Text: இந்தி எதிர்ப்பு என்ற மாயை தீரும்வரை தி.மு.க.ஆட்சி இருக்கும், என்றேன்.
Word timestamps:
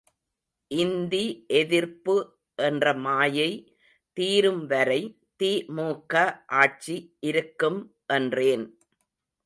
இந்தி 0.71 1.25
எதிர்ப்பு 1.59 2.15
என்ற 2.59 2.93
மாயை 3.03 3.49
தீரும்வரை 4.17 5.01
தி.மு.க.ஆட்சி 5.39 6.97
இருக்கும், 7.23 7.79
என்றேன். 8.13 8.65